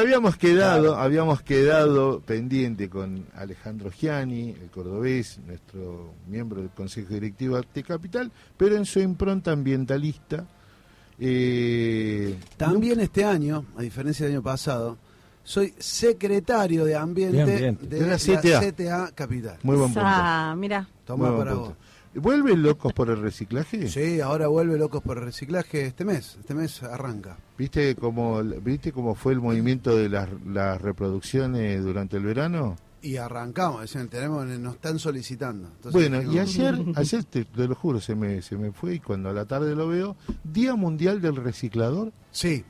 Habíamos 0.00 0.36
quedado, 0.36 0.96
habíamos 0.96 1.42
quedado 1.42 2.20
pendiente 2.20 2.88
con 2.88 3.26
Alejandro 3.34 3.90
Gianni, 3.90 4.50
el 4.50 4.70
cordobés, 4.70 5.40
nuestro 5.44 6.14
miembro 6.28 6.60
del 6.60 6.70
Consejo 6.70 7.14
Directivo 7.14 7.54
de 7.54 7.62
Arte 7.62 7.82
Capital, 7.82 8.30
pero 8.56 8.76
en 8.76 8.84
su 8.84 9.00
impronta 9.00 9.50
ambientalista. 9.50 10.46
Eh, 11.18 12.38
También 12.56 13.00
este 13.00 13.24
año, 13.24 13.64
a 13.76 13.82
diferencia 13.82 14.24
del 14.24 14.36
año 14.36 14.42
pasado, 14.44 14.98
soy 15.42 15.74
secretario 15.76 16.84
de 16.84 16.94
Ambiente, 16.94 17.74
de, 17.80 18.06
la 18.06 18.18
CTA. 18.18 19.10
Capital. 19.16 19.58
Muy 19.64 19.74
buen 19.74 19.92
punto. 19.92 20.00
Ah, 20.04 20.54
mira. 20.56 20.88
Toma 21.04 21.36
para 21.36 21.54
vos. 21.54 21.72
¿Vuelve 22.14 22.56
Locos 22.56 22.92
por 22.92 23.10
el 23.10 23.20
Reciclaje? 23.20 23.88
Sí, 23.88 24.20
ahora 24.20 24.48
vuelve 24.48 24.78
Locos 24.78 25.02
por 25.02 25.18
el 25.18 25.24
Reciclaje 25.24 25.86
este 25.86 26.04
mes. 26.04 26.36
Este 26.40 26.54
mes 26.54 26.82
arranca. 26.82 27.36
¿Viste 27.56 27.94
cómo, 27.94 28.42
¿viste 28.42 28.92
cómo 28.92 29.14
fue 29.14 29.32
el 29.34 29.40
movimiento 29.40 29.96
de 29.96 30.08
las, 30.08 30.80
reproducciones 30.80 31.82
durante 31.82 32.16
el 32.16 32.24
verano? 32.24 32.76
Y 33.00 33.16
arrancamos, 33.16 33.96
tenemos, 34.10 34.44
nos 34.46 34.74
están 34.74 34.98
solicitando. 34.98 35.70
bueno, 35.92 36.20
y 36.20 36.38
ayer, 36.38 36.74
ayer 36.96 37.22
te, 37.22 37.46
lo 37.54 37.74
juro, 37.76 38.00
se 38.00 38.16
me, 38.16 38.42
se 38.42 38.56
me 38.56 38.72
fue 38.72 38.96
y 38.96 39.00
cuando 39.00 39.28
a 39.28 39.32
la 39.32 39.44
tarde 39.44 39.76
lo 39.76 39.86
veo, 39.86 40.16
Día 40.42 40.74
Mundial 40.74 41.20
del 41.20 41.36
Reciclador. 41.36 42.12
Sí, 42.32 42.64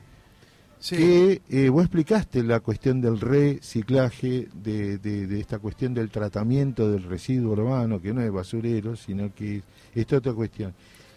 que 0.87 1.41
eh, 1.49 1.69
vos 1.69 1.83
explicaste 1.83 2.41
la 2.43 2.61
cuestión 2.61 3.01
del 3.01 3.19
reciclaje, 3.19 4.47
de, 4.53 4.97
de, 4.97 5.39
esta 5.39 5.59
cuestión 5.59 5.93
del 5.93 6.09
tratamiento 6.09 6.89
del 6.89 7.03
residuo 7.03 7.51
urbano, 7.51 8.01
que 8.01 8.13
no 8.13 8.21
es 8.21 8.31
basurero, 8.31 8.95
sino 8.95 9.33
que 9.33 9.61
es 9.93 10.13
otra 10.13 10.33
cuestión. 10.33 10.73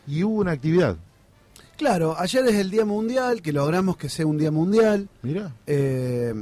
Y 0.07 0.25
hubo 0.25 0.41
una 0.41 0.53
actividad. 0.53 0.97
Claro, 1.77 2.17
ayer 2.19 2.45
es 2.47 2.57
el 2.57 2.71
Día 2.71 2.85
Mundial, 2.85 3.41
que 3.41 3.53
logramos 3.53 3.97
que 3.97 4.09
sea 4.09 4.27
un 4.27 4.37
Día 4.37 4.51
Mundial. 4.51 5.09
Mira. 5.23 5.55
Eh, 5.67 6.35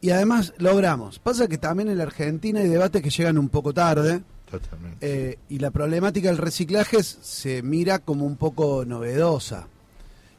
y 0.00 0.10
además 0.10 0.54
logramos. 0.58 1.18
Pasa 1.18 1.48
que 1.48 1.58
también 1.58 1.90
en 1.90 1.98
la 1.98 2.04
Argentina 2.04 2.60
hay 2.60 2.68
debates 2.68 3.02
que 3.02 3.10
llegan 3.10 3.36
un 3.36 3.50
poco 3.50 3.74
tarde. 3.74 4.22
Totalmente. 4.50 4.98
Eh, 5.00 5.38
y 5.48 5.58
la 5.58 5.70
problemática 5.70 6.28
del 6.28 6.38
reciclaje 6.38 7.02
se 7.02 7.62
mira 7.62 7.98
como 7.98 8.26
un 8.26 8.36
poco 8.36 8.84
novedosa 8.84 9.68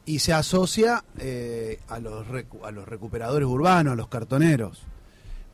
y 0.06 0.18
se 0.18 0.32
asocia 0.32 1.04
eh, 1.18 1.80
a, 1.88 1.98
los 1.98 2.26
a 2.64 2.70
los 2.70 2.86
recuperadores 2.86 3.48
urbanos, 3.48 3.92
a 3.92 3.96
los 3.96 4.08
cartoneros. 4.08 4.82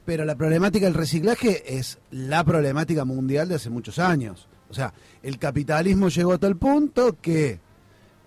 Pero 0.04 0.24
la 0.24 0.34
problemática 0.34 0.86
del 0.86 0.94
reciclaje 0.94 1.76
es 1.78 1.98
la 2.10 2.42
problemática 2.42 3.04
mundial 3.04 3.48
de 3.48 3.56
hace 3.56 3.70
muchos 3.70 3.98
años. 3.98 4.48
O 4.68 4.74
sea, 4.74 4.92
el 5.22 5.38
capitalismo 5.38 6.08
llegó 6.08 6.32
a 6.32 6.38
tal 6.38 6.56
punto 6.56 7.16
que 7.20 7.58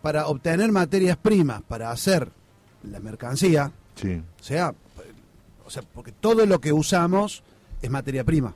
para 0.01 0.27
obtener 0.27 0.71
materias 0.71 1.17
primas, 1.17 1.61
para 1.63 1.91
hacer 1.91 2.29
la 2.83 2.99
mercancía, 2.99 3.71
o, 3.95 4.44
sea, 4.44 4.73
o 5.66 5.69
sea, 5.69 5.81
porque 5.81 6.11
todo 6.11 6.45
lo 6.45 6.59
que 6.59 6.73
usamos 6.73 7.44
es 7.81 7.89
materia 7.89 8.23
prima. 8.23 8.53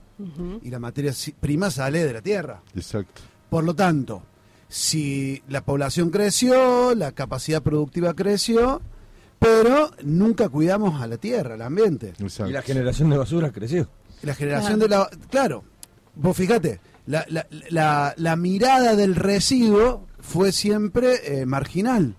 Y 0.64 0.70
la 0.70 0.80
materia 0.80 1.14
prima 1.40 1.70
sale 1.70 2.04
de 2.04 2.14
la 2.14 2.22
tierra. 2.22 2.62
Exacto. 2.76 3.22
Por 3.50 3.64
lo 3.64 3.74
tanto, 3.76 4.24
si 4.70 5.42
la 5.48 5.64
población 5.64 6.10
creció, 6.10 6.94
la 6.96 7.12
capacidad 7.12 7.62
productiva 7.62 8.14
creció, 8.14 8.82
pero 9.40 9.92
nunca 10.04 10.50
cuidamos 10.50 11.02
a 11.02 11.08
la 11.08 11.18
tierra, 11.18 11.56
al 11.56 11.62
ambiente. 11.62 12.14
Y 12.20 12.52
la 12.52 12.62
generación 12.62 13.10
de 13.10 13.18
basura 13.18 13.52
creció. 13.52 13.90
La 14.24 14.34
generación 14.34 14.80
de 14.80 14.90
la... 14.90 15.10
Claro, 15.30 15.64
vos 16.16 16.36
fíjate, 16.36 16.80
la, 17.06 17.26
la, 17.30 18.14
la, 18.18 18.36
mirada 18.36 18.96
del 18.96 19.16
residuo 19.16 20.08
fue 20.20 20.52
siempre 20.52 21.42
eh, 21.42 21.46
marginal. 21.46 22.16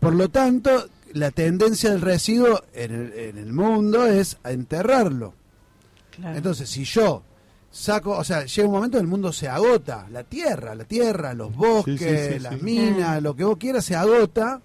Por 0.00 0.14
lo 0.14 0.28
tanto, 0.28 0.88
la 1.12 1.30
tendencia 1.30 1.90
del 1.90 2.02
residuo 2.02 2.62
en 2.74 2.92
el, 2.92 3.12
en 3.14 3.38
el 3.38 3.52
mundo 3.52 4.06
es 4.06 4.36
a 4.42 4.50
enterrarlo. 4.50 5.34
Entonces, 6.22 6.68
si 6.68 6.84
yo 6.84 7.22
saco, 7.76 8.12
o 8.12 8.24
sea, 8.24 8.44
llega 8.46 8.66
un 8.66 8.74
momento 8.74 8.96
en 8.96 9.04
el 9.04 9.08
mundo 9.08 9.32
se 9.32 9.48
agota, 9.48 10.06
la 10.10 10.24
tierra, 10.24 10.74
la 10.74 10.84
tierra, 10.84 11.34
los 11.34 11.54
bosques, 11.54 12.40
las 12.40 12.62
minas, 12.62 13.22
lo 13.22 13.36
que 13.36 13.44
vos 13.44 13.58
quieras 13.58 13.84
se 13.84 13.94
agota 13.94 14.60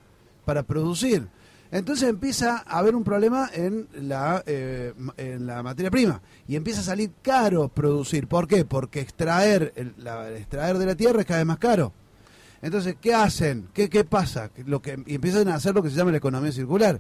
para 0.45 0.63
producir. 0.63 1.27
Entonces 1.71 2.09
empieza 2.09 2.63
a 2.65 2.79
haber 2.79 2.95
un 2.95 3.03
problema 3.03 3.49
en 3.53 3.87
la, 3.93 4.43
eh, 4.45 4.93
en 5.17 5.45
la 5.45 5.63
materia 5.63 5.91
prima 5.91 6.21
y 6.47 6.55
empieza 6.55 6.81
a 6.81 6.83
salir 6.83 7.11
caro 7.21 7.69
producir. 7.69 8.27
¿Por 8.27 8.47
qué? 8.47 8.65
Porque 8.65 8.99
extraer, 9.01 9.73
la, 9.97 10.31
extraer 10.31 10.77
de 10.77 10.85
la 10.85 10.95
tierra 10.95 11.21
es 11.21 11.25
cada 11.25 11.39
vez 11.39 11.47
más 11.47 11.59
caro. 11.59 11.93
Entonces, 12.61 12.95
¿qué 13.01 13.13
hacen? 13.13 13.69
¿Qué, 13.73 13.89
qué 13.89 14.03
pasa? 14.03 14.51
Lo 14.65 14.81
que, 14.81 15.01
y 15.05 15.15
empiezan 15.15 15.47
a 15.47 15.55
hacer 15.55 15.73
lo 15.73 15.81
que 15.81 15.89
se 15.89 15.95
llama 15.95 16.11
la 16.11 16.17
economía 16.17 16.51
circular 16.51 16.99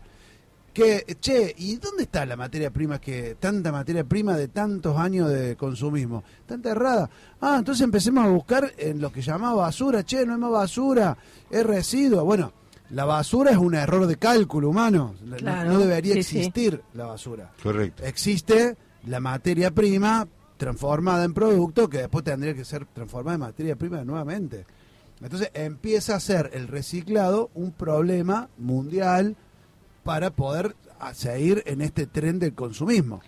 que, 0.73 1.17
che, 1.19 1.53
¿y 1.57 1.75
dónde 1.77 2.03
está 2.03 2.25
la 2.25 2.35
materia 2.35 2.71
prima 2.71 2.99
que, 2.99 3.35
tanta 3.39 3.71
materia 3.71 4.03
prima 4.03 4.37
de 4.37 4.47
tantos 4.47 4.97
años 4.97 5.29
de 5.29 5.55
consumismo? 5.55 6.23
Está 6.39 6.55
enterrada. 6.55 7.09
Ah, 7.39 7.57
entonces 7.59 7.83
empecemos 7.83 8.25
a 8.25 8.29
buscar 8.29 8.71
en 8.77 9.01
lo 9.01 9.11
que 9.11 9.21
llamaba 9.21 9.63
basura, 9.63 10.03
che, 10.03 10.25
no 10.25 10.33
es 10.33 10.39
más 10.39 10.51
basura, 10.51 11.17
es 11.49 11.65
residuo. 11.65 12.23
Bueno, 12.23 12.53
la 12.91 13.05
basura 13.05 13.51
es 13.51 13.57
un 13.57 13.75
error 13.75 14.05
de 14.05 14.17
cálculo 14.17 14.69
humano. 14.69 15.15
no, 15.21 15.79
debería 15.79 16.15
existir 16.15 16.81
la 16.93 17.07
basura. 17.07 17.51
Correcto. 17.61 18.03
Existe 18.03 18.75
la 19.05 19.19
materia 19.19 19.71
prima 19.71 20.27
transformada 20.57 21.23
en 21.23 21.33
producto 21.33 21.89
que 21.89 21.99
después 21.99 22.23
tendría 22.23 22.53
que 22.53 22.65
ser 22.65 22.85
transformada 22.85 23.35
en 23.35 23.41
materia 23.41 23.75
prima 23.75 24.03
nuevamente. 24.03 24.65
Entonces 25.21 25.51
empieza 25.53 26.15
a 26.15 26.19
ser 26.19 26.49
el 26.53 26.67
reciclado 26.67 27.49
un 27.53 27.71
problema 27.71 28.49
mundial 28.57 29.35
para 30.03 30.31
poder 30.31 30.75
seguir 31.13 31.63
en 31.65 31.81
este 31.81 32.07
tren 32.07 32.39
del 32.39 32.53
consumismo. 32.53 33.21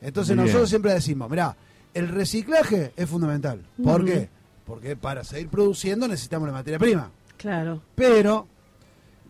Entonces 0.00 0.36
nosotros 0.36 0.68
siempre 0.68 0.92
decimos, 0.92 1.30
mira, 1.30 1.56
el 1.94 2.08
reciclaje 2.08 2.92
es 2.96 3.08
fundamental. 3.08 3.64
¿Por 3.82 4.04
qué? 4.04 4.28
Porque 4.66 4.96
para 4.96 5.24
seguir 5.24 5.48
produciendo 5.48 6.08
necesitamos 6.08 6.48
la 6.48 6.54
materia 6.54 6.78
prima. 6.78 7.10
Claro. 7.36 7.82
Pero 7.94 8.46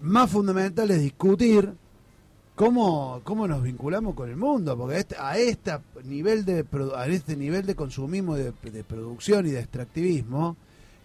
más 0.00 0.30
fundamental 0.30 0.90
es 0.90 1.00
discutir 1.00 1.72
cómo, 2.54 3.20
cómo 3.24 3.46
nos 3.48 3.62
vinculamos 3.62 4.14
con 4.14 4.28
el 4.28 4.36
mundo, 4.36 4.76
porque 4.76 4.98
este, 4.98 5.16
a, 5.18 5.36
este 5.38 5.72
nivel 6.04 6.44
de, 6.44 6.64
a 6.96 7.06
este 7.06 7.36
nivel 7.36 7.66
de 7.66 7.74
consumismo, 7.74 8.36
de, 8.36 8.52
de 8.62 8.84
producción 8.84 9.46
y 9.46 9.50
de 9.50 9.60
extractivismo, 9.60 10.56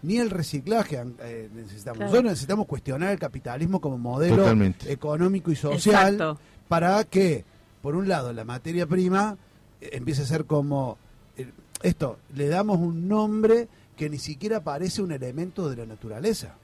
ni 0.02 0.18
el 0.18 0.30
reciclaje 0.30 1.02
eh, 1.20 1.48
necesitamos. 1.52 2.00
Nosotros 2.00 2.24
necesitamos 2.24 2.66
cuestionar 2.66 3.12
el 3.12 3.18
capitalismo 3.18 3.80
como 3.80 3.98
modelo 3.98 4.46
económico 4.86 5.50
y 5.50 5.56
social 5.56 6.38
para 6.68 7.04
que, 7.04 7.44
por 7.82 7.96
un 7.96 8.08
lado, 8.08 8.32
la 8.32 8.44
materia 8.44 8.86
prima 8.86 9.36
eh, 9.80 9.90
empiece 9.92 10.22
a 10.22 10.26
ser 10.26 10.44
como 10.44 10.98
eh, 11.36 11.50
esto, 11.82 12.18
le 12.34 12.48
damos 12.48 12.78
un 12.78 13.08
nombre 13.08 13.68
que 13.96 14.08
ni 14.08 14.18
siquiera 14.18 14.62
parece 14.62 15.02
un 15.02 15.12
elemento 15.12 15.68
de 15.68 15.76
la 15.76 15.86
naturaleza. 15.86 16.54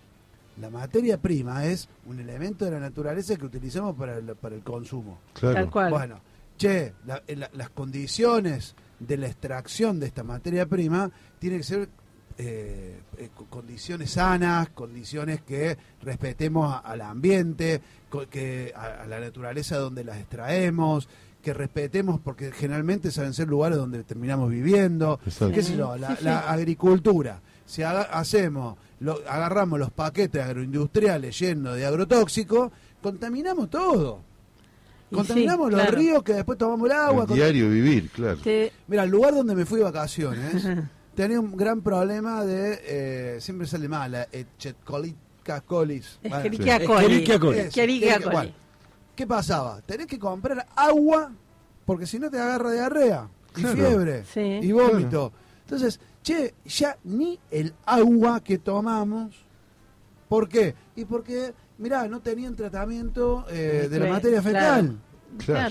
La 0.60 0.70
materia 0.70 1.18
prima 1.18 1.66
es 1.66 1.86
un 2.06 2.18
elemento 2.18 2.64
de 2.64 2.70
la 2.70 2.80
naturaleza 2.80 3.36
que 3.36 3.44
utilizamos 3.44 3.94
para 3.94 4.16
el, 4.16 4.34
para 4.36 4.54
el 4.54 4.62
consumo. 4.62 5.18
Tal 5.38 5.70
cual. 5.70 5.90
Bueno, 5.90 6.20
che, 6.56 6.94
las 7.52 7.68
condiciones 7.70 8.74
de 8.98 9.18
la 9.18 9.26
extracción 9.26 10.00
de 10.00 10.06
esta 10.06 10.24
materia 10.24 10.64
prima 10.64 11.10
tienen 11.38 11.58
que 11.58 11.64
ser 11.64 11.88
eh, 12.38 13.00
eh 13.18 13.28
condiciones 13.48 14.10
sanas, 14.10 14.68
condiciones 14.70 15.40
que 15.40 15.76
respetemos 16.02 16.80
al 16.84 17.00
ambiente, 17.00 17.80
que 18.30 18.72
a, 18.74 19.06
la 19.06 19.20
naturaleza 19.20 19.78
donde 19.78 20.04
las 20.04 20.18
extraemos, 20.18 21.08
que 21.42 21.54
respetemos, 21.54 22.20
porque 22.20 22.52
generalmente 22.52 23.10
saben 23.10 23.32
ser 23.32 23.48
lugares 23.48 23.78
donde 23.78 24.02
terminamos 24.04 24.50
viviendo, 24.50 25.20
qué 25.24 25.62
sé 25.62 25.76
yo, 25.76 25.96
la, 25.96 26.50
agricultura. 26.50 27.40
Si 27.64 27.82
hacemos, 27.82 28.76
lo, 29.00 29.20
agarramos 29.28 29.78
los 29.78 29.90
paquetes 29.90 30.42
agroindustriales 30.42 31.38
llenos 31.38 31.76
de 31.76 31.86
agrotóxicos, 31.86 32.70
contaminamos 33.00 33.70
todo. 33.70 34.20
Contaminamos 35.10 35.70
los 35.70 35.88
ríos 35.88 36.22
que 36.22 36.34
después 36.34 36.58
tomamos 36.58 36.90
el 36.90 36.96
agua. 36.96 37.26
El 37.28 37.34
diario 37.34 37.70
vivir, 37.70 38.10
claro. 38.10 38.38
Mira, 38.88 39.04
el 39.04 39.10
lugar 39.10 39.34
donde 39.34 39.54
me 39.54 39.64
fui 39.64 39.78
de 39.78 39.84
vacaciones 39.84 40.66
tenía 41.16 41.40
un 41.40 41.56
gran 41.56 41.80
problema 41.80 42.44
de, 42.44 42.78
eh, 42.84 43.40
siempre 43.40 43.66
sale 43.66 43.88
mal, 43.88 44.12
la 44.12 44.28
echetcolica 44.30 45.62
colis. 45.62 46.20
coli. 46.86 48.54
¿Qué 49.16 49.26
pasaba? 49.26 49.80
Tenés 49.80 50.06
que 50.06 50.18
comprar 50.18 50.66
agua 50.76 51.32
porque 51.86 52.06
si 52.06 52.18
no 52.18 52.30
te 52.30 52.38
agarra 52.38 52.70
diarrea 52.70 53.28
y 53.56 53.62
fiebre 53.64 54.24
y 54.62 54.70
vómito. 54.72 55.32
Entonces, 55.62 55.98
che, 56.22 56.54
ya 56.66 56.96
ni 57.04 57.38
el 57.50 57.72
agua 57.86 58.40
que 58.40 58.58
tomamos, 58.58 59.34
¿por 60.28 60.48
qué? 60.48 60.74
Y 60.96 61.06
porque, 61.06 61.54
mirá, 61.78 62.06
no 62.08 62.20
tenían 62.20 62.54
tratamiento 62.54 63.46
eh, 63.48 63.88
de 63.90 63.98
la 63.98 64.06
materia 64.06 64.42
fecal. 64.42 64.98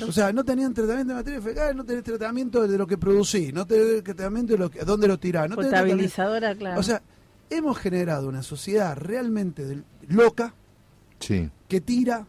O 0.07 0.11
sea, 0.11 0.31
no 0.33 0.43
tenían 0.43 0.73
tratamiento 0.73 1.13
de 1.13 1.19
materia 1.19 1.41
fecal, 1.41 1.75
no 1.77 1.83
tenés 1.83 2.03
tratamiento 2.03 2.67
de 2.67 2.77
lo 2.77 2.85
que 2.87 2.97
producí, 2.97 3.51
no 3.51 3.65
tenés 3.65 4.03
tratamiento 4.03 4.53
de 4.53 4.59
lo 4.59 4.69
que, 4.71 4.79
dónde 4.83 5.07
lo 5.07 5.17
tirás. 5.19 5.49
No 5.49 5.55
Potabilizadora, 5.55 6.55
claro. 6.55 6.79
O 6.79 6.83
sea, 6.83 7.01
hemos 7.49 7.77
generado 7.77 8.27
una 8.27 8.43
sociedad 8.43 8.95
realmente 8.97 9.81
loca 10.07 10.53
sí. 11.19 11.49
que 11.67 11.81
tira. 11.81 12.25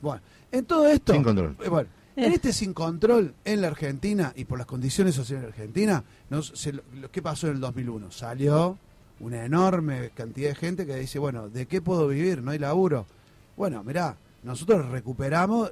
Bueno, 0.00 0.20
en 0.50 0.64
todo 0.64 0.86
esto. 0.88 1.12
Sin 1.12 1.22
control. 1.22 1.56
Eh, 1.62 1.68
bueno, 1.68 1.88
En 2.16 2.32
este 2.32 2.52
sin 2.52 2.74
control 2.74 3.34
en 3.44 3.60
la 3.62 3.68
Argentina 3.68 4.32
y 4.36 4.44
por 4.44 4.58
las 4.58 4.66
condiciones 4.66 5.14
sociales 5.14 5.44
en 5.44 5.48
la 5.50 5.54
Argentina, 5.54 6.04
no, 6.30 6.42
se 6.42 6.72
lo- 6.72 6.82
lo- 7.00 7.10
¿qué 7.10 7.22
pasó 7.22 7.46
en 7.48 7.54
el 7.54 7.60
2001? 7.60 8.10
Salió 8.10 8.76
una 9.20 9.44
enorme 9.44 10.10
cantidad 10.14 10.48
de 10.50 10.54
gente 10.56 10.84
que 10.86 10.96
dice, 10.96 11.18
bueno, 11.18 11.48
¿de 11.48 11.66
qué 11.66 11.80
puedo 11.80 12.08
vivir? 12.08 12.42
No 12.42 12.50
hay 12.50 12.58
laburo. 12.58 13.06
Bueno, 13.56 13.82
mirá, 13.84 14.16
nosotros 14.42 14.88
recuperamos 14.90 15.70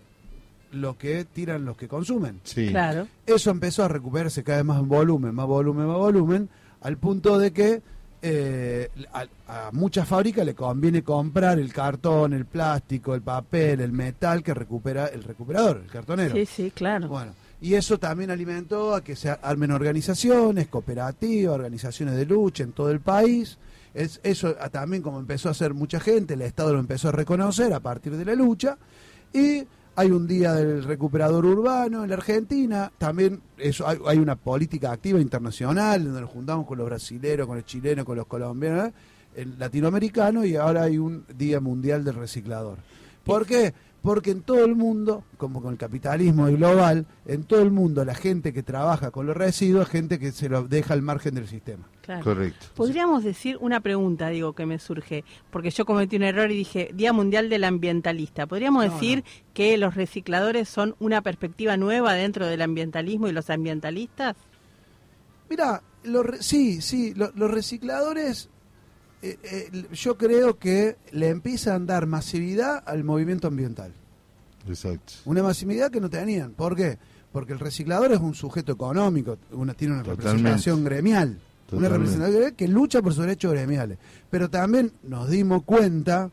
lo 0.72 0.96
que 0.96 1.25
tiran 1.25 1.64
los 1.64 1.76
que 1.76 1.88
consumen. 1.88 2.40
Sí. 2.44 2.69
Claro. 2.69 3.06
Eso 3.26 3.50
empezó 3.50 3.84
a 3.84 3.88
recuperarse 3.88 4.43
cada 4.43 4.58
vez 4.58 4.67
más 4.67 4.81
en 4.81 4.88
volumen, 4.88 5.34
más 5.34 5.46
volumen, 5.46 5.87
más 5.87 5.96
volumen, 5.96 6.49
al 6.81 6.96
punto 6.96 7.38
de 7.38 7.52
que 7.52 7.82
eh, 8.22 8.90
a, 9.12 9.26
a 9.49 9.70
muchas 9.72 10.06
fábricas 10.06 10.44
le 10.44 10.55
conviene 10.55 11.02
comprar 11.02 11.58
el 11.58 11.72
cartón, 11.72 12.32
el 12.34 12.44
plástico, 12.44 13.14
el 13.14 13.22
papel, 13.22 13.81
el 13.81 13.93
metal 13.93 14.43
que 14.43 14.55
recupera 14.55 15.06
el 15.06 15.25
recuperador, 15.25 15.82
el 15.84 15.90
cartonero. 15.90 16.34
Sí, 16.34 16.46
sí, 16.46 16.70
claro. 16.70 17.08
Bueno, 17.08 17.32
y 17.61 17.75
eso 17.75 17.99
también 17.99 18.31
alimentó 18.31 18.94
a 18.94 19.05
que 19.05 19.17
se 19.17 19.31
armen 19.31 19.70
organizaciones, 19.70 20.69
cooperativas, 20.69 21.55
organizaciones 21.55 22.17
de 22.17 22.26
lucha 22.26 22.64
en 22.64 22.72
todo 22.72 22.90
el 22.90 23.00
país. 23.00 23.58
Es, 23.93 24.20
eso 24.22 24.55
también 24.70 25.02
como 25.02 25.19
empezó 25.19 25.49
a 25.49 25.52
hacer 25.52 25.75
mucha 25.75 26.00
gente, 26.00 26.34
el 26.34 26.43
Estado 26.43 26.72
lo 26.72 26.78
empezó 26.78 27.08
a 27.08 27.12
reconocer 27.12 27.72
a 27.75 27.81
partir 27.81 28.17
de 28.17 28.25
la 28.25 28.34
lucha. 28.34 28.78
Y 29.32 29.64
hay 30.00 30.11
un 30.11 30.26
día 30.26 30.55
del 30.55 30.82
recuperador 30.85 31.44
urbano 31.44 32.02
en 32.02 32.08
la 32.08 32.17
Argentina, 32.17 32.91
también 32.97 33.43
eso, 33.58 33.87
hay, 33.87 34.19
una 34.19 34.35
política 34.35 34.93
activa 34.93 35.20
internacional 35.20 36.02
donde 36.05 36.23
nos 36.23 36.31
juntamos 36.31 36.67
con 36.67 36.79
los 36.79 36.87
brasileros, 36.87 37.47
con 37.47 37.56
los 37.56 37.67
chilenos, 37.67 38.06
con 38.06 38.17
los 38.17 38.26
colombianos, 38.26 38.88
¿eh? 38.88 38.93
el 39.37 39.58
latinoamericano 39.58 40.43
y 40.47 40.56
ahora 40.56 40.85
hay 40.85 40.97
un 40.97 41.26
Día 41.37 41.61
Mundial 41.61 42.02
del 42.02 42.14
Reciclador. 42.14 42.79
¿Por 43.25 43.44
qué? 43.44 43.75
Porque 44.02 44.31
en 44.31 44.41
todo 44.41 44.64
el 44.64 44.76
mundo, 44.76 45.25
como 45.37 45.61
con 45.61 45.73
el 45.73 45.79
capitalismo 45.79 46.47
global, 46.47 47.05
en 47.26 47.44
todo 47.44 47.61
el 47.61 47.70
mundo 47.70 48.02
la 48.05 48.14
gente 48.14 48.55
que 48.55 48.62
trabaja 48.62 49.11
con 49.11 49.26
los 49.26 49.37
residuos 49.37 49.85
es 49.87 49.91
gente 49.91 50.19
que 50.19 50.32
se 50.32 50.49
lo 50.49 50.62
deja 50.67 50.94
al 50.94 51.02
margen 51.02 51.35
del 51.35 51.47
sistema. 51.47 51.87
claro. 52.00 52.25
Correcto. 52.25 52.67
Podríamos 52.75 53.23
decir 53.25 53.58
una 53.61 53.81
pregunta, 53.81 54.29
digo, 54.31 54.55
que 54.55 54.64
me 54.64 54.79
surge, 54.79 55.23
porque 55.50 55.69
yo 55.70 55.85
cometí 55.85 56.17
un 56.17 56.23
error 56.23 56.50
y 56.50 56.56
dije 56.56 56.91
Día 56.94 57.12
Mundial 57.12 57.50
del 57.50 57.62
Ambientalista. 57.64 58.47
¿Podríamos 58.47 58.87
No, 58.87 58.93
decir 58.94 59.23
que 59.52 59.76
los 59.76 59.94
recicladores 59.97 60.69
son 60.70 60.96
una 60.99 61.20
perspectiva 61.20 61.76
nueva 61.76 62.14
dentro 62.14 62.46
del 62.46 62.62
ambientalismo 62.62 63.29
y 63.29 63.32
los 63.32 63.50
ambientalistas? 63.50 64.35
Mira, 65.50 65.82
los 66.05 66.25
re- 66.25 66.43
sí, 66.43 66.81
sí, 66.81 67.12
lo- 67.14 67.32
los 67.35 67.50
recicladores, 67.50 68.49
eh, 69.22 69.38
eh, 69.43 69.87
yo 69.93 70.17
creo 70.17 70.58
que 70.58 70.96
le 71.12 71.28
empiezan 71.28 71.82
a 71.82 71.87
dar 71.94 72.06
masividad 72.06 72.82
al 72.87 73.05
movimiento 73.05 73.49
ambiental. 73.49 73.93
Exacto. 74.69 75.12
Una 75.25 75.43
masividad 75.43 75.90
que 75.90 76.00
no 76.00 76.08
tenían. 76.08 76.52
¿Por 76.52 76.75
qué? 76.76 76.99
Porque 77.32 77.52
el 77.52 77.58
reciclador 77.58 78.12
es 78.12 78.19
un 78.19 78.34
sujeto 78.34 78.72
económico, 78.72 79.38
una, 79.52 79.75
tiene 79.75 79.94
una 79.94 80.02
Totalmente. 80.02 80.31
representación 80.32 80.84
gremial. 80.84 81.38
Una 81.72 81.88
representación 81.88 82.32
gremial 82.32 82.55
que 82.56 82.69
lucha 82.69 83.02
por 83.02 83.12
sus 83.14 83.22
derechos 83.25 83.52
gremiales. 83.52 83.99
Pero 84.31 84.50
también 84.50 84.93
nos 85.02 85.28
dimos 85.28 85.62
cuenta 85.64 86.31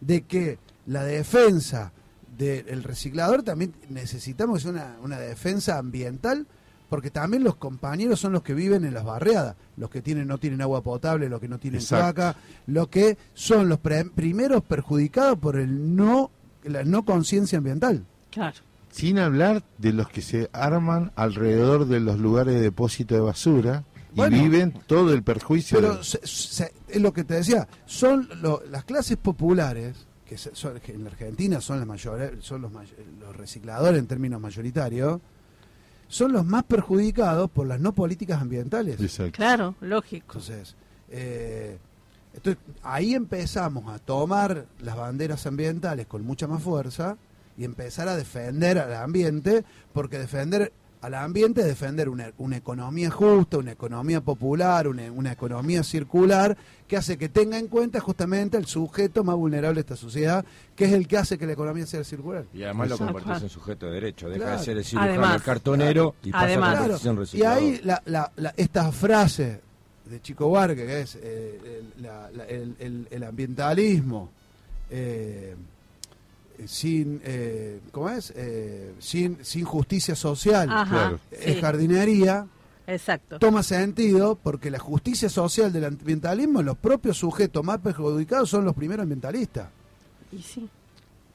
de 0.00 0.22
que 0.22 0.58
la 0.86 1.04
defensa 1.04 1.92
del 2.36 2.82
reciclador 2.82 3.42
también 3.42 3.72
necesitamos 3.88 4.66
una, 4.66 4.96
una 5.02 5.18
defensa 5.18 5.78
ambiental 5.78 6.46
porque 6.88 7.10
también 7.10 7.42
los 7.44 7.56
compañeros 7.56 8.20
son 8.20 8.32
los 8.32 8.42
que 8.42 8.54
viven 8.54 8.84
en 8.84 8.94
las 8.94 9.04
barriadas, 9.04 9.56
los 9.76 9.90
que 9.90 10.02
tienen 10.02 10.28
no 10.28 10.38
tienen 10.38 10.62
agua 10.62 10.82
potable, 10.82 11.28
los 11.28 11.40
que 11.40 11.48
no 11.48 11.58
tienen 11.58 11.80
Exacto. 11.80 12.14
cloaca, 12.14 12.38
los 12.66 12.88
que 12.88 13.16
son 13.34 13.68
los 13.68 13.78
pre- 13.80 14.04
primeros 14.06 14.62
perjudicados 14.62 15.38
por 15.38 15.56
el 15.56 15.94
no 15.96 16.30
la 16.64 16.82
no 16.84 17.04
conciencia 17.04 17.58
ambiental. 17.58 18.04
Claro. 18.30 18.56
Sin 18.90 19.18
hablar 19.18 19.62
de 19.78 19.92
los 19.92 20.08
que 20.08 20.22
se 20.22 20.48
arman 20.52 21.12
alrededor 21.16 21.86
de 21.86 22.00
los 22.00 22.18
lugares 22.18 22.54
de 22.54 22.60
depósito 22.60 23.14
de 23.14 23.20
basura 23.20 23.84
y 24.12 24.16
Bueno. 24.16 24.42
viven 24.42 24.72
todo 24.86 25.12
el 25.12 25.22
perjuicio. 25.22 25.78
Pero 25.78 25.96
de- 25.96 26.04
se- 26.04 26.26
se- 26.26 26.72
es 26.88 27.00
lo 27.02 27.12
que 27.12 27.24
te 27.24 27.34
decía, 27.34 27.68
son 27.84 28.28
lo- 28.40 28.62
las 28.70 28.84
clases 28.84 29.16
populares 29.18 30.06
que, 30.24 30.38
se- 30.38 30.54
son- 30.54 30.80
que 30.80 30.92
en 30.92 31.04
la 31.04 31.10
Argentina 31.10 31.60
son 31.60 31.78
las 31.78 31.86
mayores, 31.86 32.32
son 32.40 32.62
los, 32.62 32.72
los 32.72 33.36
recicladores 33.36 33.98
en 33.98 34.06
términos 34.06 34.40
mayoritarios, 34.40 35.20
son 36.08 36.32
los 36.32 36.44
más 36.44 36.64
perjudicados 36.64 37.50
por 37.50 37.66
las 37.66 37.80
no 37.80 37.92
políticas 37.92 38.40
ambientales. 38.40 39.00
Exacto. 39.00 39.36
Claro, 39.36 39.74
lógico. 39.80 40.38
Entonces, 40.38 40.76
eh, 41.10 41.78
entonces, 42.34 42.62
ahí 42.82 43.14
empezamos 43.14 43.92
a 43.92 43.98
tomar 43.98 44.66
las 44.80 44.96
banderas 44.96 45.46
ambientales 45.46 46.06
con 46.06 46.24
mucha 46.24 46.46
más 46.46 46.62
fuerza 46.62 47.16
y 47.56 47.64
empezar 47.64 48.08
a 48.08 48.16
defender 48.16 48.78
al 48.78 48.94
ambiente, 48.94 49.64
porque 49.92 50.18
defender 50.18 50.72
al 51.02 51.14
ambiente 51.14 51.60
es 51.60 51.66
defender 51.66 52.08
una, 52.08 52.32
una 52.38 52.56
economía 52.56 53.10
justa, 53.10 53.58
una 53.58 53.72
economía 53.72 54.20
popular, 54.20 54.88
una, 54.88 55.10
una 55.12 55.32
economía 55.32 55.82
circular, 55.82 56.56
que 56.88 56.96
hace 56.96 57.16
que 57.18 57.28
tenga 57.28 57.58
en 57.58 57.68
cuenta 57.68 58.00
justamente 58.00 58.56
el 58.56 58.66
sujeto 58.66 59.22
más 59.24 59.36
vulnerable 59.36 59.74
de 59.76 59.80
esta 59.80 59.96
sociedad, 59.96 60.44
que 60.74 60.86
es 60.86 60.92
el 60.92 61.06
que 61.06 61.16
hace 61.18 61.38
que 61.38 61.46
la 61.46 61.52
economía 61.52 61.86
sea 61.86 62.02
circular. 62.04 62.44
Y 62.54 62.62
además 62.64 62.88
lo 62.90 62.98
convertís 62.98 63.42
en 63.42 63.48
sujeto 63.48 63.86
de 63.86 63.92
derecho. 63.92 64.28
Deja 64.28 64.42
Claro. 64.44 64.58
de 64.58 64.64
ser 64.64 64.76
el 64.78 64.84
cirujano, 64.84 65.10
Además. 65.12 65.34
el 65.36 65.42
cartonero 65.42 66.14
y 66.22 66.30
pasa 66.32 66.44
Además. 66.44 66.68
a 66.68 66.72
Claro, 66.84 66.98
convertirse 66.98 67.36
en 67.36 67.42
y 67.42 67.46
ahí 67.46 67.80
la, 67.84 68.02
la, 68.06 68.32
la- 68.36 68.54
esta 68.56 68.90
frase 68.92 69.60
de 70.10 70.20
Chico 70.22 70.48
Buarque, 70.48 70.86
que 70.86 71.00
es 71.00 71.18
eh, 71.20 71.82
el, 71.96 72.02
la- 72.02 72.30
la- 72.32 72.44
el- 72.46 72.76
el- 72.78 73.08
el 73.10 73.22
ambientalismo 73.24 74.30
eh, 74.90 75.56
sin, 76.66 77.20
eh, 77.24 77.80
¿cómo 77.92 78.08
es? 78.10 78.32
Eh, 78.36 78.92
sin, 78.98 79.38
sin 79.44 79.64
justicia 79.64 80.14
social 80.14 80.68
Ajá. 80.70 80.90
claro. 80.90 81.20
es 81.30 81.54
sí, 81.56 81.60
jardinería, 81.60 82.46
exacto. 82.86 83.38
toma 83.38 83.62
sentido 83.62 84.38
porque 84.42 84.70
la 84.70 84.78
justicia 84.78 85.28
social 85.28 85.72
del 85.72 85.84
ambientalismo, 85.84 86.62
los 86.62 86.76
propios 86.76 87.18
sujetos 87.18 87.64
más 87.64 87.78
perjudicados 87.78 88.48
son 88.50 88.64
los 88.64 88.74
primeros 88.74 89.02
ambientalistas. 89.04 89.68
Y 90.32 90.42
sí. 90.42 90.68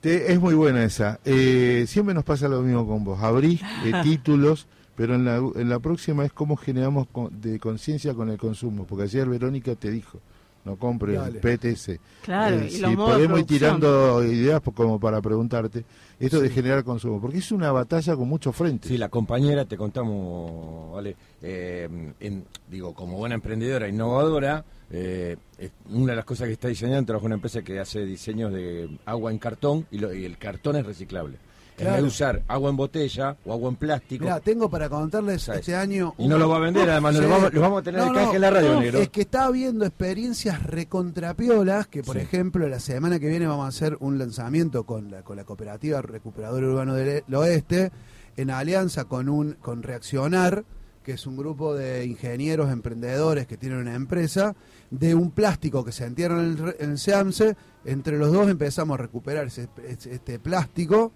Te- 0.02 0.32
es 0.34 0.40
muy 0.40 0.56
buena 0.56 0.84
esa. 0.84 1.20
Eh, 1.26 1.86
siempre 1.88 2.14
nos 2.16 2.24
pasa 2.24 2.48
lo 2.48 2.62
mismo 2.62 2.88
con 2.88 3.04
vos. 3.04 3.22
Abrís 3.22 3.62
eh, 3.86 3.92
títulos, 4.04 4.66
pero 4.96 5.14
en 5.16 5.26
la, 5.26 5.38
en 5.38 5.70
la 5.70 5.80
próxima 5.80 6.26
es 6.26 6.34
cómo 6.34 6.56
generamos 6.58 7.08
con- 7.12 7.40
de 7.40 7.60
conciencia 7.60 8.14
con 8.16 8.30
el 8.30 8.38
consumo. 8.40 8.86
Porque 8.86 9.04
ayer 9.04 9.30
Verónica 9.30 9.76
te 9.76 9.92
dijo, 9.92 10.20
no 10.66 10.76
compres 10.76 11.18
Dale. 11.18 11.40
PTS. 11.40 12.00
Claro, 12.24 12.58
Eh, 12.58 12.68
y 12.68 12.72
si 12.72 12.96
podemos 12.96 13.40
ir 13.40 13.46
tirando 13.46 14.24
ideas 14.24 14.62
como 14.74 15.00
para 15.00 15.22
preguntarte, 15.22 15.84
esto 16.20 16.40
de 16.40 16.50
generar 16.50 16.84
consumo. 16.84 17.20
Porque 17.20 17.40
es 17.40 17.52
una 17.52 17.72
batalla 17.72 18.16
con 18.16 18.28
muchos 18.28 18.56
frentes. 18.56 18.90
Sí, 18.90 18.98
la 18.98 19.10
compañera, 19.10 19.66
te 19.66 19.76
contamos, 19.78 20.94
¿vale? 20.94 21.16
Eh, 21.42 22.14
en- 22.20 22.46
digo, 22.70 22.94
como 22.94 23.18
buena 23.18 23.36
emprendedora, 23.36 23.88
innovadora, 23.88 24.64
eh, 24.92 25.36
una 25.90 26.12
de 26.12 26.16
las 26.18 26.26
cosas 26.26 26.48
que 26.48 26.54
está 26.54 26.68
diseñando, 26.68 27.06
trabaja 27.06 27.24
en 27.26 27.28
una 27.28 27.36
empresa 27.36 27.62
que 27.62 27.80
hace 27.80 28.06
diseños 28.06 28.52
de 28.54 28.90
agua 29.06 29.32
en 29.32 29.40
cartón 29.40 29.88
y, 29.92 29.98
lo- 30.00 30.14
y 30.14 30.26
el 30.26 30.38
cartón 30.38 30.76
es 30.76 30.86
reciclable. 30.86 31.38
En 31.82 31.86
vez 31.86 31.94
Claro. 31.94 32.02
de 32.04 32.08
usar 32.08 32.44
agua 32.48 32.70
en 32.70 32.76
botella 32.78 33.38
o 33.46 33.52
agua 33.54 33.70
en 33.70 33.76
plástico, 33.76 34.24
Mira, 34.26 34.40
tengo 34.40 34.70
para 34.70 34.88
contarles 34.88 35.42
¿Sabes? 35.42 35.62
este 35.62 35.76
año... 35.76 36.14
y 36.18 36.28
no 36.28 36.38
lo 36.38 36.48
va 36.48 36.58
a 36.58 36.60
vender, 36.60 36.90
además, 36.90 37.14
no 37.16 37.20
Sí. 37.20 37.26
lo 37.26 37.30
vamos, 37.32 37.54
lo 37.54 37.62
vamos 37.62 37.80
a 37.80 37.84
tener 37.84 38.00
No, 38.02 38.06
de 38.08 38.12
canje 38.14 38.28
no, 38.30 38.36
en 38.36 38.42
la 38.42 38.50
radio, 38.52 38.74
no, 38.74 38.80
negro. 38.82 39.00
Es 39.00 39.10
que 39.10 39.22
está 39.22 39.46
habiendo 39.46 39.86
experiencias 39.86 40.62
recontrapiolas, 40.64 41.88
que 41.88 42.04
por 42.04 42.16
Sí. 42.18 42.22
ejemplo 42.22 42.68
la 42.68 42.80
semana 42.80 43.20
que 43.20 43.28
viene 43.28 43.48
vamos 43.48 43.66
a 43.66 43.70
hacer 43.70 43.98
un 44.00 44.18
lanzamiento 44.20 44.84
con 44.86 45.10
la, 45.12 45.24
con 45.24 45.36
la 45.38 45.44
cooperativa 45.44 46.02
Recuperador 46.02 46.64
Urbano 46.64 46.94
del 46.94 47.24
E- 47.28 47.36
Oeste, 47.36 47.92
en 48.38 48.50
alianza 48.52 49.06
con 49.06 49.28
un 49.28 49.54
con 49.54 49.84
Reaccionar, 49.84 50.64
que 51.04 51.14
es 51.14 51.26
un 51.26 51.36
grupo 51.36 51.74
de 51.74 52.06
ingenieros, 52.06 52.72
emprendedores 52.72 53.48
que 53.48 53.58
tienen 53.58 53.80
una 53.80 53.96
empresa, 53.96 54.56
de 54.92 55.16
un 55.16 55.32
plástico 55.32 55.84
que 55.84 55.92
se 55.92 56.06
entierra 56.06 56.40
en 56.40 56.52
el, 56.60 56.76
en 56.80 56.92
el 56.92 56.98
SEAMSE, 57.00 57.56
entre 57.86 58.18
los 58.20 58.32
dos 58.32 58.48
empezamos 58.50 59.00
a 59.00 59.02
recuperar 59.02 59.48
ese- 59.48 59.68
este 59.88 60.38
plástico 60.38 61.12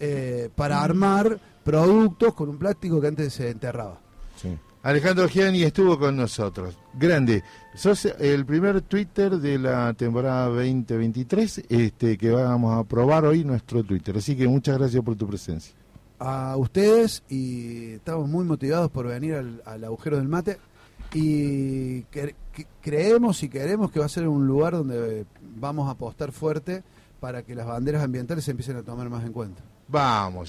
eh, 0.00 0.48
para 0.54 0.82
armar 0.82 1.38
productos 1.62 2.34
con 2.34 2.48
un 2.48 2.58
plástico 2.58 3.00
que 3.00 3.06
antes 3.08 3.32
se 3.32 3.50
enterraba. 3.50 4.00
sí. 4.36 4.56
Alejandro 4.82 5.28
Gianni 5.28 5.62
estuvo 5.62 5.98
con 5.98 6.16
nosotros. 6.16 6.74
Grande. 6.94 7.42
Sos 7.74 8.06
el 8.06 8.46
primer 8.46 8.80
Twitter 8.80 9.32
de 9.36 9.58
la 9.58 9.92
temporada 9.92 10.46
2023 10.46 11.64
este, 11.68 12.16
que 12.16 12.30
vamos 12.30 12.74
a 12.78 12.84
probar 12.84 13.26
hoy 13.26 13.44
nuestro 13.44 13.84
Twitter. 13.84 14.16
Así 14.16 14.34
que 14.34 14.48
muchas 14.48 14.78
gracias 14.78 15.04
por 15.04 15.16
tu 15.16 15.26
presencia. 15.28 15.74
a 16.18 16.56
ustedes 16.56 17.22
y 17.28 17.90
estamos 17.92 18.26
muy 18.26 18.42
motivados 18.46 18.90
por 18.90 19.06
venir 19.06 19.34
al, 19.34 19.62
al 19.66 19.84
agujero 19.84 20.16
del 20.16 20.28
mate 20.28 20.56
y 21.12 22.02
cre- 22.04 22.34
creemos 22.80 23.42
y 23.42 23.48
queremos 23.50 23.90
que 23.90 24.00
va 24.00 24.06
a 24.06 24.08
ser 24.08 24.26
un 24.28 24.46
lugar 24.46 24.72
donde 24.72 25.26
vamos 25.56 25.88
a 25.88 25.92
apostar 25.92 26.32
fuerte 26.32 26.82
para 27.20 27.42
que 27.42 27.54
las 27.54 27.66
banderas 27.66 28.02
ambientales 28.02 28.44
se 28.44 28.52
empiecen 28.52 28.76
a 28.78 28.82
tomar 28.82 29.10
más 29.10 29.24
en 29.26 29.32
cuenta. 29.34 29.62
Vamos. 29.90 30.48